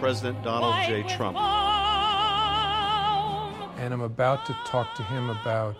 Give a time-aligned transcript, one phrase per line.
[0.00, 1.02] President Donald J.
[1.16, 1.38] Trump.
[3.78, 5.76] And I'm about to talk to him about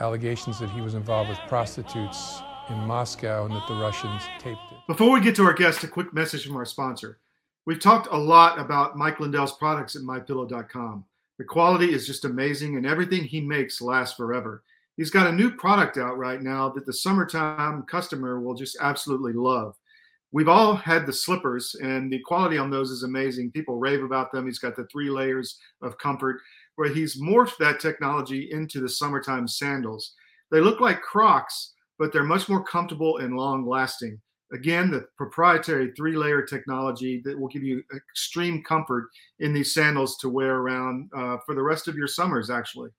[0.00, 4.78] allegations that he was involved with prostitutes in Moscow and that the Russians taped it.
[4.86, 7.18] Before we get to our guest, a quick message from our sponsor.
[7.66, 11.04] We've talked a lot about Mike Lindell's products at mypillow.com.
[11.38, 14.62] The quality is just amazing, and everything he makes lasts forever.
[14.96, 19.32] He's got a new product out right now that the summertime customer will just absolutely
[19.32, 19.76] love.
[20.34, 23.52] We've all had the slippers, and the quality on those is amazing.
[23.52, 24.46] People rave about them.
[24.46, 26.40] He's got the three layers of comfort,
[26.74, 30.12] where he's morphed that technology into the summertime sandals.
[30.50, 34.20] They look like Crocs, but they're much more comfortable and long lasting.
[34.52, 40.16] Again, the proprietary three layer technology that will give you extreme comfort in these sandals
[40.16, 42.90] to wear around uh, for the rest of your summers, actually.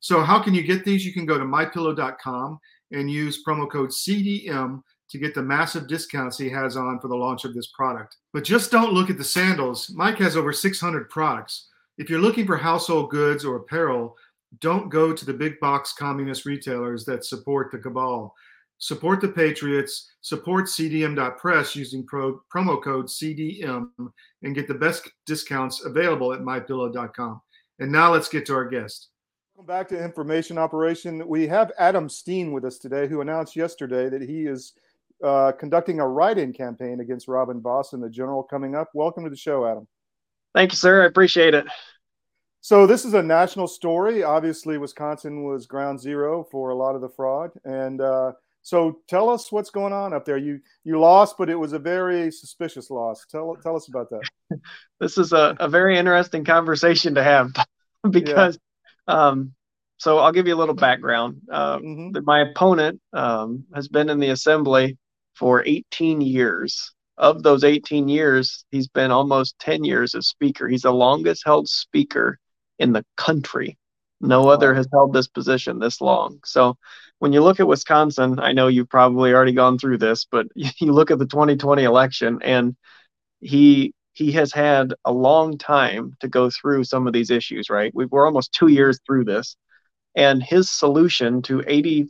[0.00, 1.04] So, how can you get these?
[1.04, 2.58] You can go to mypillow.com
[2.92, 4.80] and use promo code CDM
[5.10, 8.16] to get the massive discounts he has on for the launch of this product.
[8.32, 9.90] But just don't look at the sandals.
[9.94, 11.68] Mike has over 600 products.
[11.96, 14.16] If you're looking for household goods or apparel,
[14.60, 18.34] don't go to the big box communist retailers that support the cabal
[18.78, 23.90] support the Patriots, support CDM.press using pro, promo code CDM,
[24.42, 27.40] and get the best discounts available at mypillow.com.
[27.80, 29.08] And now let's get to our guest.
[29.54, 31.26] Welcome back to Information Operation.
[31.26, 34.74] We have Adam Steen with us today, who announced yesterday that he is
[35.24, 38.88] uh, conducting a write-in campaign against Robin Vos in the general coming up.
[38.94, 39.86] Welcome to the show, Adam.
[40.54, 41.02] Thank you, sir.
[41.02, 41.66] I appreciate it.
[42.60, 44.22] So this is a national story.
[44.22, 49.30] Obviously, Wisconsin was ground zero for a lot of the fraud, and uh, so tell
[49.30, 50.36] us what's going on up there.
[50.36, 53.24] You you lost, but it was a very suspicious loss.
[53.30, 54.60] Tell tell us about that.
[55.00, 57.52] this is a, a very interesting conversation to have
[58.10, 58.58] because
[59.08, 59.28] yeah.
[59.28, 59.54] um,
[59.98, 61.42] so I'll give you a little background.
[61.50, 62.24] Uh, mm-hmm.
[62.24, 64.98] My opponent um, has been in the assembly
[65.38, 66.92] for 18 years.
[67.16, 70.68] Of those 18 years, he's been almost 10 years as speaker.
[70.68, 72.38] He's the longest held speaker
[72.78, 73.76] in the country.
[74.20, 76.40] No other has held this position this long.
[76.44, 76.76] So
[77.18, 80.92] when you look at Wisconsin, I know you've probably already gone through this, but you
[80.92, 82.76] look at the 2020 election and
[83.40, 87.94] he he has had a long time to go through some of these issues, right?
[87.94, 89.56] We, we're almost two years through this.
[90.16, 92.08] And his solution to 80,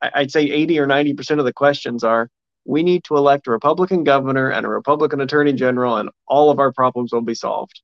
[0.00, 2.30] I'd say 80 or 90% of the questions are
[2.68, 6.58] we need to elect a Republican governor and a Republican attorney general, and all of
[6.58, 7.80] our problems will be solved.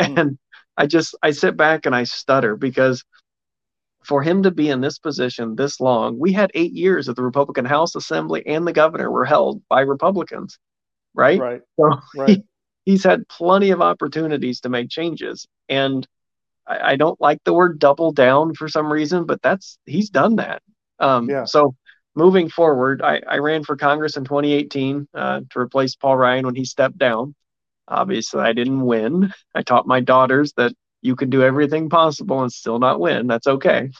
[0.00, 0.18] Mm.
[0.18, 0.38] And
[0.78, 3.04] I just, I sit back and I stutter because
[4.02, 7.22] for him to be in this position this long, we had eight years of the
[7.22, 10.58] Republican House Assembly and the governor were held by Republicans,
[11.12, 11.38] right?
[11.38, 11.60] Right.
[11.78, 12.28] So right.
[12.28, 12.42] He,
[12.86, 15.46] he's had plenty of opportunities to make changes.
[15.68, 16.06] And
[16.66, 20.36] I, I, don't like the word double down for some reason, but that's he's done
[20.36, 20.62] that.
[20.98, 21.44] Um, yeah.
[21.44, 21.74] So
[22.14, 26.54] moving forward, I, I ran for Congress in 2018 uh, to replace Paul Ryan when
[26.54, 27.34] he stepped down.
[27.86, 29.32] Obviously, I didn't win.
[29.54, 33.26] I taught my daughters that you can do everything possible and still not win.
[33.26, 33.90] That's okay.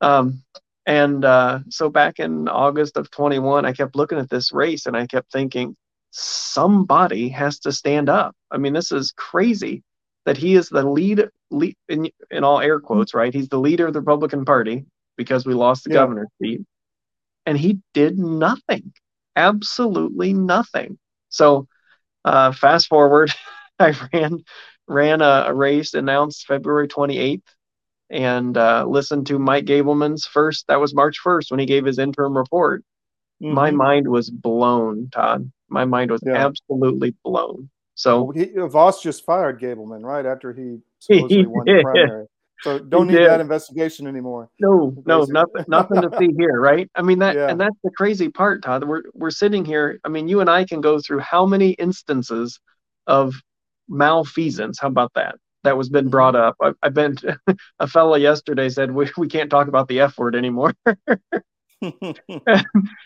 [0.00, 0.42] Um,
[0.86, 4.96] and uh, so back in August of 21, I kept looking at this race and
[4.96, 5.76] I kept thinking,
[6.12, 8.34] somebody has to stand up.
[8.50, 9.82] I mean, this is crazy
[10.24, 13.34] that he is the lead, lead in, in all air quotes, right?
[13.34, 14.84] He's the leader of the Republican Party
[15.16, 15.96] because we lost the yeah.
[15.96, 16.60] governor's seat.
[17.46, 18.92] And he did nothing,
[19.36, 20.98] absolutely nothing.
[21.28, 21.68] So
[22.24, 23.32] uh, fast forward,
[23.78, 24.44] I ran
[24.88, 27.42] ran a, a race announced February 28th
[28.10, 30.66] and uh, listened to Mike Gableman's first.
[30.68, 32.84] That was March 1st when he gave his interim report.
[33.42, 33.54] Mm-hmm.
[33.54, 35.50] My mind was blown, Todd.
[35.68, 36.46] My mind was yeah.
[36.46, 37.70] absolutely blown.
[37.94, 42.26] So well, he, Vos just fired Gableman right after he supposedly he won the primary.
[42.62, 44.48] So don't need that investigation anymore.
[44.58, 46.90] No, no, nothing, nothing to see here, right?
[46.94, 47.48] I mean that, yeah.
[47.48, 48.84] and that's the crazy part, Todd.
[48.84, 50.00] We're we're sitting here.
[50.04, 52.58] I mean, you and I can go through how many instances
[53.06, 53.34] of
[53.88, 54.78] malfeasance.
[54.80, 55.36] How about that?
[55.64, 56.64] That was been brought mm-hmm.
[56.64, 56.76] up.
[56.82, 57.16] I, have been
[57.78, 60.74] a fellow yesterday said we, we can't talk about the F word anymore.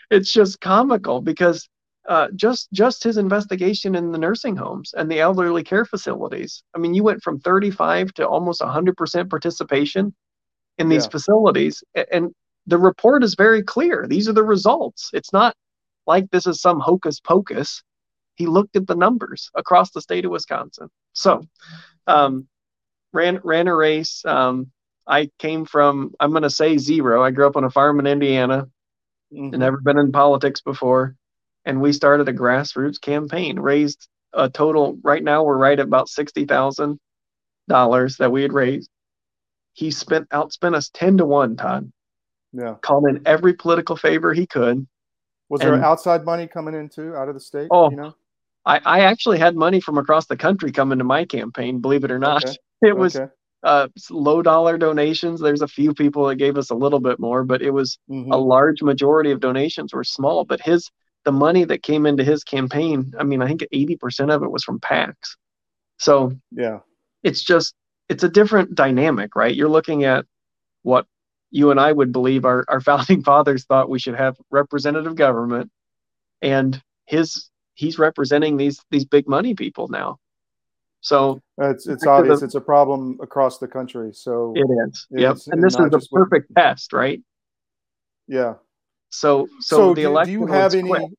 [0.09, 1.67] it's just comical because
[2.07, 6.63] uh, just just his investigation in the nursing homes and the elderly care facilities.
[6.75, 10.13] I mean, you went from 35 to almost 100% participation
[10.77, 11.09] in these yeah.
[11.09, 12.31] facilities, and
[12.65, 14.07] the report is very clear.
[14.07, 15.09] These are the results.
[15.13, 15.55] It's not
[16.07, 17.83] like this is some hocus pocus
[18.35, 20.89] He looked at the numbers across the state of Wisconsin.
[21.13, 21.41] So,
[22.07, 22.47] um,
[23.13, 24.23] ran ran a race.
[24.25, 24.71] Um,
[25.07, 27.23] I came from I'm going to say zero.
[27.23, 28.67] I grew up on a farm in Indiana.
[29.33, 29.57] Mm-hmm.
[29.57, 31.15] Never been in politics before,
[31.65, 33.59] and we started a grassroots campaign.
[33.59, 34.97] Raised a total.
[35.03, 36.99] Right now, we're right at about sixty thousand
[37.67, 38.89] dollars that we had raised.
[39.73, 41.91] He spent outspent us ten to one, Todd.
[42.53, 42.75] Yeah.
[42.81, 44.85] Called in every political favor he could.
[45.49, 47.67] Was and, there outside money coming in too, out of the state?
[47.71, 48.15] Oh, you know?
[48.65, 52.11] I, I actually had money from across the country coming to my campaign, believe it
[52.11, 52.45] or not.
[52.45, 52.57] Okay.
[52.83, 53.31] It was okay.
[53.61, 55.39] uh, low dollar donations.
[55.39, 58.31] There's a few people that gave us a little bit more, but it was mm-hmm.
[58.31, 60.45] a large majority of donations were small.
[60.45, 60.89] But his
[61.23, 64.63] the money that came into his campaign, I mean, I think 80% of it was
[64.63, 65.35] from PACs.
[65.97, 66.79] So yeah,
[67.23, 67.75] it's just
[68.09, 69.55] it's a different dynamic, right?
[69.55, 70.25] You're looking at
[70.81, 71.05] what
[71.51, 75.71] you and I would believe our, our founding fathers thought we should have representative government,
[76.41, 80.17] and his he's representing these these big money people now.
[81.01, 84.11] So it's it's obvious the, it's a problem across the country.
[84.13, 85.07] So it is.
[85.11, 85.37] Yep.
[85.47, 87.21] And this is the perfect with, test, right?
[88.27, 88.55] Yeah.
[89.11, 90.33] So so, so the do, election.
[90.33, 90.89] Do you have any?
[90.89, 91.11] Quick.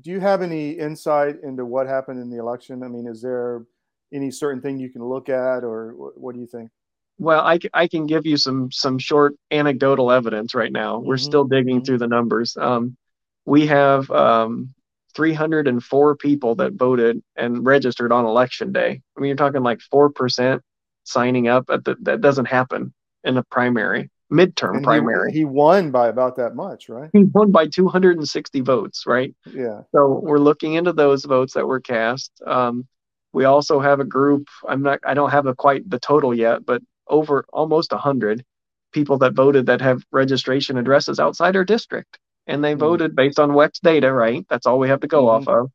[0.00, 2.82] Do you have any insight into what happened in the election?
[2.82, 3.66] I mean, is there
[4.12, 6.70] any certain thing you can look at, or what, do you think?
[7.18, 10.96] Well, I, I can give you some some short anecdotal evidence right now.
[10.96, 11.08] Mm-hmm.
[11.08, 11.84] We're still digging mm-hmm.
[11.84, 12.56] through the numbers.
[12.56, 12.96] Um,
[13.44, 14.74] we have um,
[15.14, 19.02] 304 people that voted and registered on election day.
[19.16, 20.62] I mean, you're talking like four percent
[21.04, 21.66] signing up.
[21.68, 22.94] At the, that doesn't happen
[23.24, 25.32] in a primary, midterm and primary.
[25.32, 27.10] He, he, won by about that much, right?
[27.12, 29.34] He won by 260 votes, right?
[29.46, 29.82] Yeah.
[29.94, 32.32] So we're looking into those votes that were cast.
[32.46, 32.88] Um,
[33.32, 34.48] we also have a group.
[34.68, 35.00] I'm not.
[35.04, 38.44] I don't have a, quite the total yet, but over almost hundred
[38.92, 42.80] people that voted that have registration addresses outside our district, and they mm-hmm.
[42.80, 44.12] voted based on WEX data.
[44.12, 44.46] Right.
[44.50, 45.48] That's all we have to go mm-hmm.
[45.48, 45.70] off of,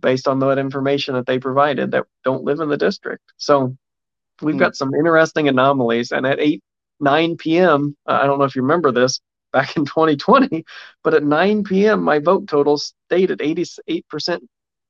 [0.00, 3.24] based on that information that they provided that don't live in the district.
[3.36, 3.76] So
[4.42, 4.60] we've mm-hmm.
[4.60, 6.12] got some interesting anomalies.
[6.12, 6.62] And at eight
[7.00, 7.96] 9 p.m.
[8.06, 9.20] Uh, I don't know if you remember this
[9.52, 10.64] back in 2020,
[11.02, 12.02] but at 9 p.m.
[12.02, 14.40] my vote total stayed at 88%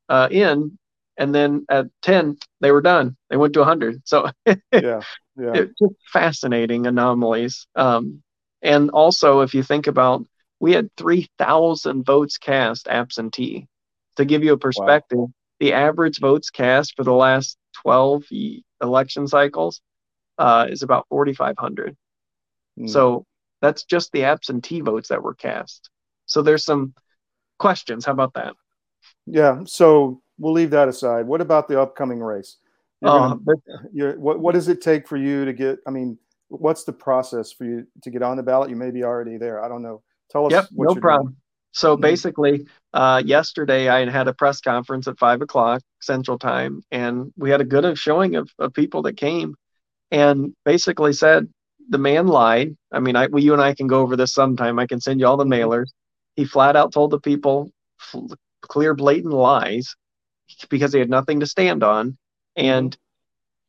[0.09, 0.79] uh, in
[1.21, 4.29] and then at 10 they were done they went to 100 so
[4.73, 5.01] yeah
[5.37, 8.23] yeah just fascinating anomalies um,
[8.63, 10.25] and also if you think about
[10.59, 13.69] we had 3000 votes cast absentee
[14.17, 15.33] to give you a perspective wow.
[15.61, 18.25] the average votes cast for the last 12
[18.83, 19.81] election cycles
[20.41, 21.97] uh, is about 4500
[22.79, 22.91] mm.
[22.91, 23.25] so
[23.61, 25.91] that's just the absentee votes that were cast
[26.27, 26.95] so there's some
[27.59, 28.55] questions how about that
[29.27, 31.27] yeah so we'll leave that aside.
[31.27, 32.57] What about the upcoming race?
[33.03, 35.79] Uh, gonna, what what does it take for you to get?
[35.87, 38.69] I mean, what's the process for you to get on the ballot?
[38.69, 39.63] You may be already there.
[39.63, 40.03] I don't know.
[40.31, 40.53] Tell us.
[40.53, 41.29] Yep, no problem.
[41.29, 41.37] Doing.
[41.73, 42.03] So mm-hmm.
[42.03, 47.51] basically, uh, yesterday I had a press conference at five o'clock Central Time, and we
[47.51, 49.55] had a good showing of, of people that came,
[50.11, 51.49] and basically said
[51.89, 52.77] the man lied.
[52.93, 54.79] I mean, I well, you and I can go over this sometime.
[54.79, 55.71] I can send you all the mm-hmm.
[55.71, 55.91] mailers.
[56.37, 57.71] He flat out told the people
[58.63, 59.95] clear, blatant lies
[60.69, 62.17] because he had nothing to stand on.
[62.57, 62.97] And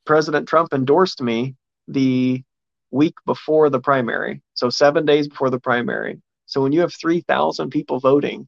[0.06, 1.56] President Trump endorsed me
[1.88, 2.44] the
[2.92, 6.22] week before the primary, so seven days before the primary.
[6.46, 8.48] So when you have 3,000 people voting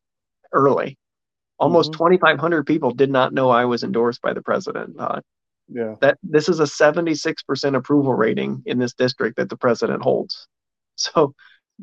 [0.51, 0.97] early,
[1.57, 2.15] almost mm-hmm.
[2.15, 4.95] 2,500 people did not know I was endorsed by the president.
[4.99, 5.21] Uh,
[5.67, 5.95] yeah.
[6.01, 10.47] That this is a 76% approval rating in this district that the president holds.
[10.95, 11.33] So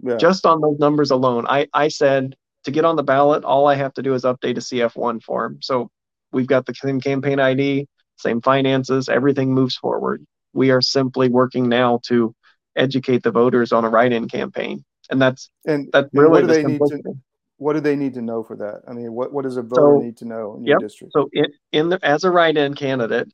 [0.02, 0.16] yeah.
[0.16, 3.74] just on those numbers alone, I, I said to get on the ballot, all I
[3.74, 5.58] have to do is update a CF1 form.
[5.62, 5.90] So
[6.32, 10.24] we've got the same campaign ID, same finances, everything moves forward.
[10.52, 12.34] We are simply working now to
[12.76, 16.64] educate the voters on a write-in campaign, and that's and that's really what do they
[16.64, 17.14] need to
[17.56, 18.82] what do they need to know for that?
[18.88, 20.80] I mean, what what does a voter so, need to know in your yep.
[20.80, 21.12] district?
[21.12, 23.28] So in, in the as a write-in candidate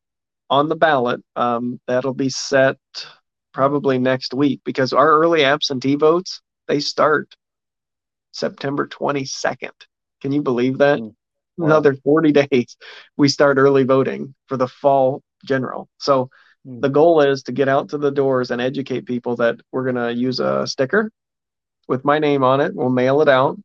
[0.48, 2.78] on the ballot, um, that'll be set
[3.52, 7.34] probably next week because our early absentee votes they start
[8.32, 9.70] September 22nd.
[10.20, 10.98] Can you believe that?
[10.98, 11.14] Mm
[11.56, 11.66] wow.
[11.66, 12.76] another 40 days,
[13.16, 15.88] we start early voting for the fall general.
[15.98, 16.30] So
[16.66, 16.80] mm.
[16.80, 19.96] the goal is to get out to the doors and educate people that we're going
[20.06, 21.10] to use a sticker
[21.88, 22.74] with my name on it.
[22.74, 23.58] We'll mail it out.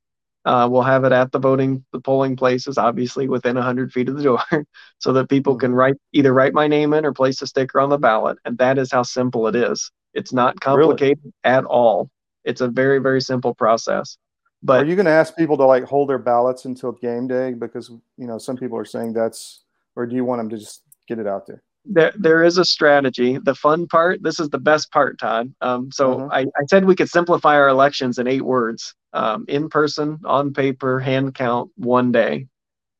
[0.43, 4.17] Uh, we'll have it at the voting, the polling places, obviously within 100 feet of
[4.17, 4.43] the door,
[4.99, 5.59] so that people mm.
[5.59, 8.37] can write either write my name in or place a sticker on the ballot.
[8.43, 9.91] And that is how simple it is.
[10.13, 11.33] It's not complicated really?
[11.43, 12.09] at all.
[12.43, 14.17] It's a very, very simple process.
[14.63, 17.53] But are you going to ask people to like hold their ballots until game day?
[17.53, 19.63] Because you know some people are saying that's,
[19.95, 21.63] or do you want them to just get it out there?
[21.83, 23.39] There, there is a strategy.
[23.41, 25.51] The fun part, this is the best part, Todd.
[25.61, 26.29] Um, so uh-huh.
[26.31, 30.53] I, I said we could simplify our elections in eight words: um, in person, on
[30.53, 32.47] paper, hand count, one day.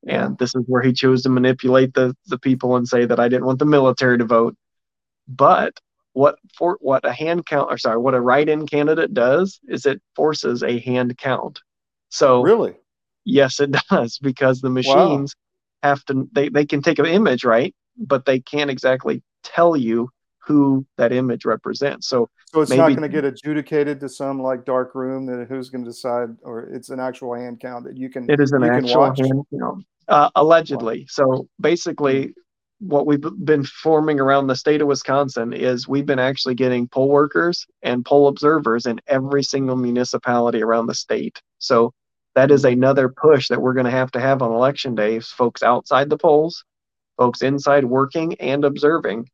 [0.08, 3.30] And this is where he chose to manipulate the, the people and say that I
[3.30, 4.56] didn't want the military to vote.
[5.28, 5.80] But
[6.14, 10.02] what for what a hand count or sorry, what a write-in candidate does is it
[10.16, 11.62] forces a hand count.
[12.10, 12.76] So really,
[13.24, 15.36] yes, it does because the machines
[15.84, 15.90] wow.
[15.90, 17.74] have to they, they can take an image, right?
[17.98, 20.10] But they can't exactly tell you
[20.46, 22.08] who that image represents.
[22.08, 25.48] So, so it's maybe, not going to get adjudicated to some like dark room that
[25.48, 28.30] who's going to decide, or it's an actual hand count that you can.
[28.30, 31.06] It is an actual hand count, uh, allegedly.
[31.10, 32.34] So basically,
[32.80, 37.10] what we've been forming around the state of Wisconsin is we've been actually getting poll
[37.10, 41.40] workers and poll observers in every single municipality around the state.
[41.60, 41.94] So
[42.34, 45.20] that is another push that we're going to have to have on election day.
[45.20, 46.64] Folks outside the polls,
[47.18, 49.28] folks inside working and observing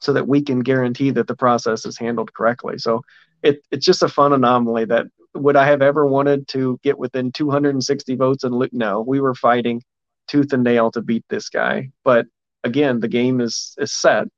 [0.00, 2.78] so that we can guarantee that the process is handled correctly.
[2.78, 3.02] So
[3.42, 7.32] it, it's just a fun anomaly that would I have ever wanted to get within
[7.32, 8.72] 260 votes and look?
[8.72, 9.82] no, we were fighting
[10.26, 11.90] tooth and nail to beat this guy.
[12.04, 12.26] But
[12.64, 14.28] again, the game is is set.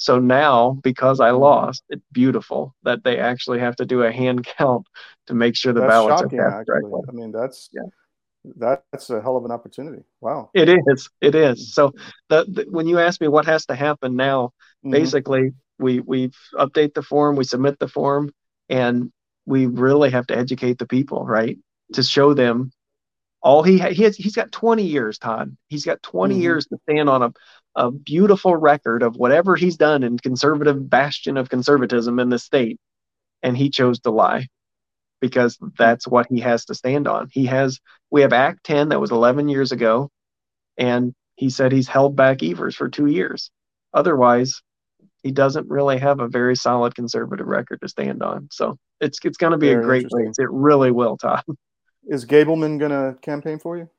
[0.00, 4.46] So now, because I lost, it's beautiful that they actually have to do a hand
[4.58, 4.86] count
[5.26, 7.00] to make sure the that's ballots shocking, are cast correctly.
[7.08, 7.82] I mean, that's yeah
[8.56, 10.02] that's a hell of an opportunity.
[10.20, 10.50] Wow.
[10.54, 11.10] It is.
[11.20, 11.74] It is.
[11.74, 11.92] So
[12.28, 14.52] the, the, when you ask me what has to happen now,
[14.84, 14.90] mm-hmm.
[14.90, 18.30] basically we we update the form, we submit the form,
[18.68, 19.12] and
[19.46, 21.58] we really have to educate the people, right?
[21.94, 22.70] To show them
[23.40, 25.56] all he ha- he has, he's got 20 years, Todd.
[25.68, 26.42] He's got 20 mm-hmm.
[26.42, 27.32] years to stand on a
[27.76, 32.78] a beautiful record of whatever he's done in conservative bastion of conservatism in the state,
[33.42, 34.48] and he chose to lie
[35.20, 37.28] because that's what he has to stand on.
[37.30, 37.78] He has
[38.10, 40.10] we have Act 10 that was 11 years ago,
[40.76, 43.50] and he said he's held back Evers for two years.
[43.94, 44.60] Otherwise,
[45.22, 48.48] he doesn't really have a very solid conservative record to stand on.
[48.50, 50.38] So it's it's going to be very a great race.
[50.38, 51.42] It really will, Todd.
[52.08, 53.90] Is Gableman going to campaign for you?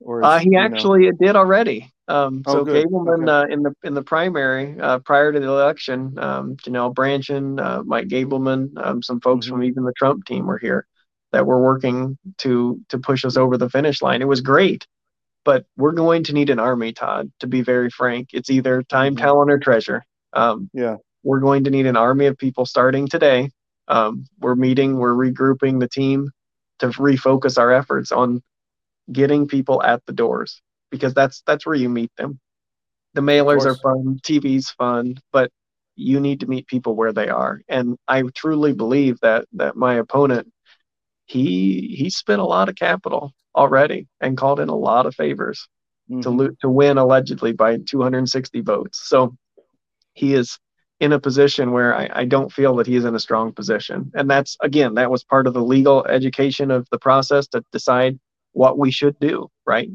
[0.00, 1.16] Or uh, he actually know?
[1.20, 1.92] did already.
[2.08, 2.86] Um, oh, so good.
[2.86, 3.52] Gableman okay.
[3.52, 7.82] uh, in the in the primary uh, prior to the election, um, Janel Brandtjen, uh,
[7.84, 9.54] Mike Gableman, um, some folks mm-hmm.
[9.54, 10.86] from even the Trump team were here
[11.32, 14.22] that were working to to push us over the finish line.
[14.22, 14.86] It was great,
[15.44, 17.30] but we're going to need an army, Todd.
[17.40, 19.24] To be very frank, it's either time, mm-hmm.
[19.24, 20.04] talent, or treasure.
[20.32, 23.50] Um, yeah, we're going to need an army of people starting today.
[23.88, 26.30] Um, we're meeting, we're regrouping the team
[26.78, 28.42] to refocus our efforts on
[29.10, 32.38] getting people at the doors because that's that's where you meet them.
[33.14, 35.50] The mailers are fun, TV's fun, but
[35.96, 37.60] you need to meet people where they are.
[37.68, 40.48] And I truly believe that that my opponent
[41.26, 45.68] he he spent a lot of capital already and called in a lot of favors
[46.10, 46.20] mm-hmm.
[46.22, 49.00] to lo- to win allegedly by 260 votes.
[49.04, 49.34] So
[50.14, 50.58] he is
[51.00, 54.12] in a position where I, I, don't feel that he is in a strong position.
[54.14, 58.20] And that's again, that was part of the legal education of the process to decide
[58.52, 59.90] what we should do, right?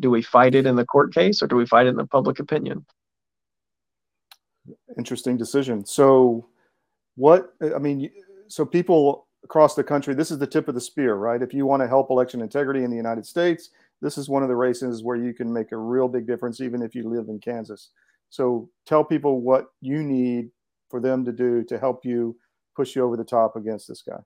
[0.00, 2.06] Do we fight it in the court case or do we fight it in the
[2.06, 2.86] public opinion?
[4.96, 5.84] Interesting decision.
[5.84, 6.48] So,
[7.16, 8.10] what I mean,
[8.48, 11.42] so people across the country, this is the tip of the spear, right?
[11.42, 13.70] If you want to help election integrity in the United States,
[14.00, 16.82] this is one of the races where you can make a real big difference, even
[16.82, 17.90] if you live in Kansas.
[18.30, 20.50] So, tell people what you need
[20.90, 22.36] for them to do to help you
[22.74, 24.20] push you over the top against this guy.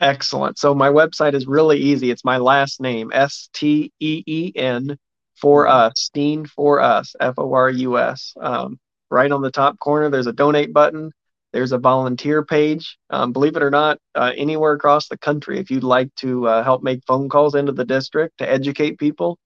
[0.00, 0.58] Excellent.
[0.58, 2.10] So my website is really easy.
[2.10, 4.96] It's my last name, S T E E N,
[5.40, 5.72] for mm-hmm.
[5.72, 8.32] us, Steen for us, F O R U S.
[8.40, 8.78] Um,
[9.10, 11.10] right on the top corner, there's a donate button.
[11.52, 12.98] There's a volunteer page.
[13.10, 16.62] Um, believe it or not, uh, anywhere across the country, if you'd like to uh,
[16.62, 19.38] help make phone calls into the district to educate people,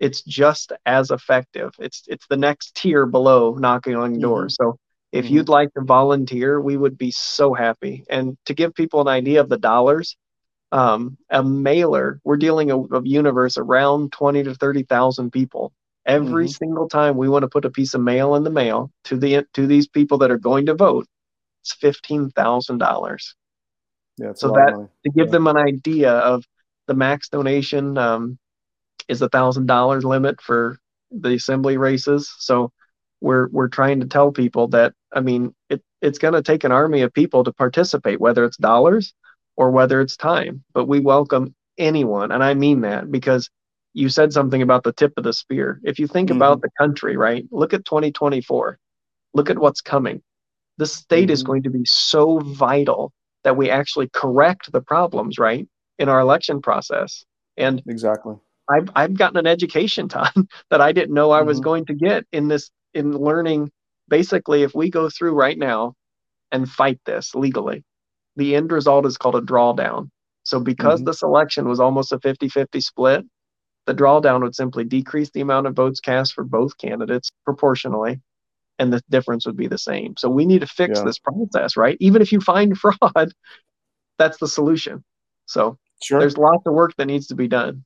[0.00, 1.72] it's just as effective.
[1.78, 4.22] It's it's the next tier below knocking on mm-hmm.
[4.22, 4.56] doors.
[4.56, 4.78] So
[5.12, 5.34] if mm-hmm.
[5.34, 8.04] you'd like to volunteer, we would be so happy.
[8.08, 10.16] And to give people an idea of the dollars,
[10.70, 15.72] um, a mailer, we're dealing a, a universe around 20 to 30,000 people.
[16.04, 16.50] Every mm-hmm.
[16.50, 19.44] single time we want to put a piece of mail in the mail to the
[19.52, 21.06] to these people that are going to vote,
[21.60, 23.34] it's fifteen thousand dollars.
[24.16, 25.32] Yeah, so that to give yeah.
[25.32, 26.44] them an idea of
[26.86, 28.38] the max donation um,
[29.08, 30.78] is a thousand dollars limit for
[31.10, 32.32] the assembly races.
[32.38, 32.72] So
[33.20, 36.72] we're we're trying to tell people that I mean it it's going to take an
[36.72, 39.14] army of people to participate, whether it's dollars
[39.56, 40.62] or whether it's time.
[40.72, 43.50] But we welcome anyone, and I mean that because
[43.94, 45.80] you said something about the tip of the spear.
[45.82, 46.36] If you think mm-hmm.
[46.36, 47.44] about the country, right?
[47.50, 48.78] Look at 2024.
[49.34, 50.22] Look at what's coming.
[50.76, 51.32] The state mm-hmm.
[51.32, 53.12] is going to be so vital
[53.44, 55.66] that we actually correct the problems, right,
[55.98, 57.24] in our election process.
[57.56, 58.36] And exactly,
[58.70, 61.48] I've I've gotten an education, Tom, that I didn't know I mm-hmm.
[61.48, 63.70] was going to get in this in learning
[64.08, 65.94] basically if we go through right now
[66.50, 67.84] and fight this legally,
[68.36, 70.10] the end result is called a drawdown.
[70.44, 71.06] So because mm-hmm.
[71.08, 73.24] this election was almost a 50-50 split,
[73.86, 78.20] The drawdown would simply decrease the amount of votes cast for both candidates proportionally,
[78.78, 80.14] and the difference would be the same.
[80.16, 81.04] So we need to fix yeah.
[81.04, 81.96] this process, right?
[82.00, 83.32] Even if you find fraud,
[84.18, 85.04] that's the solution.
[85.46, 86.20] So sure.
[86.20, 87.84] there's lots of work that needs to be done.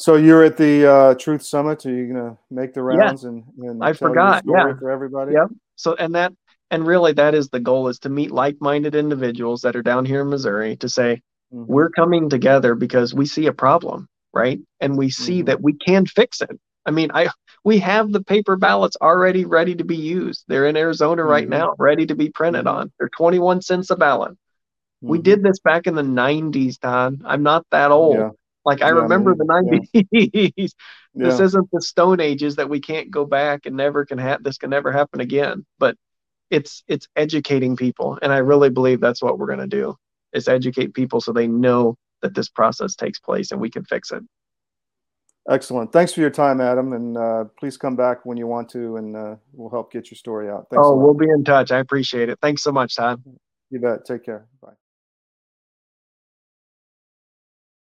[0.00, 1.84] So you're at the uh, Truth Summit.
[1.86, 3.30] Are you gonna make the rounds yeah.
[3.30, 5.32] and, and I forgot, yeah, for everybody?
[5.32, 5.48] Yep.
[5.76, 6.32] So and that
[6.70, 10.22] and really that is the goal is to meet like-minded individuals that are down here
[10.22, 11.20] in Missouri to say
[11.52, 11.70] mm-hmm.
[11.70, 14.60] we're coming together because we see a problem right?
[14.80, 15.46] And we see mm-hmm.
[15.46, 16.58] that we can fix it.
[16.86, 17.28] I mean, I
[17.64, 20.44] we have the paper ballots already ready to be used.
[20.48, 21.50] They're in Arizona right mm-hmm.
[21.50, 22.92] now, ready to be printed on.
[22.98, 24.36] They're 21 cents a ballot.
[25.02, 25.22] We mm-hmm.
[25.22, 27.22] did this back in the 90s, Todd.
[27.24, 28.16] I'm not that old.
[28.16, 28.30] Yeah.
[28.64, 29.88] Like I yeah, remember the 90s.
[29.92, 30.68] Yeah.
[31.14, 34.58] this isn't the Stone Ages that we can't go back and never can have this
[34.58, 35.64] can never happen again.
[35.78, 35.96] But
[36.50, 39.96] it's it's educating people, and I really believe that's what we're going to do
[40.32, 44.12] is educate people so they know that this process takes place and we can fix
[44.12, 44.22] it.
[45.48, 45.92] Excellent.
[45.92, 49.16] Thanks for your time, Adam, and uh, please come back when you want to, and
[49.16, 50.66] uh, we'll help get your story out.
[50.70, 51.72] Thanks oh, we'll be in touch.
[51.72, 52.38] I appreciate it.
[52.42, 53.22] Thanks so much, Todd.
[53.70, 54.04] You bet.
[54.04, 54.46] Take care.
[54.60, 54.79] Bye.